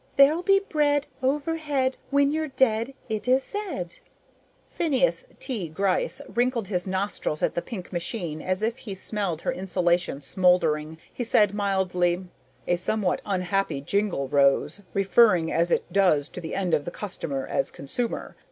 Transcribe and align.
"There'll 0.15 0.41
be 0.41 0.57
bread 0.57 1.05
Overhead 1.21 1.95
When 2.09 2.31
you're 2.31 2.47
dead 2.47 2.95
It 3.07 3.27
is 3.27 3.43
said." 3.43 3.99
Phineas 4.67 5.27
T. 5.39 5.69
Gryce 5.69 6.23
wrinkled 6.27 6.69
his 6.69 6.87
nostrils 6.87 7.43
at 7.43 7.53
the 7.53 7.61
pink 7.61 7.93
machine 7.93 8.41
as 8.41 8.63
if 8.63 8.77
he 8.79 8.95
smelled 8.95 9.41
her 9.41 9.53
insulation 9.53 10.23
smoldering. 10.23 10.97
He 11.13 11.23
said 11.23 11.53
mildly, 11.53 12.25
"A 12.67 12.77
somewhat 12.77 13.21
unhappy 13.27 13.79
jingle, 13.79 14.27
Rose, 14.27 14.81
referring 14.95 15.51
as 15.51 15.69
it 15.69 15.93
does 15.93 16.29
to 16.29 16.41
the 16.41 16.55
end 16.55 16.73
of 16.73 16.85
the 16.85 16.89
customer 16.89 17.45
as 17.45 17.69
consumer. 17.69 18.35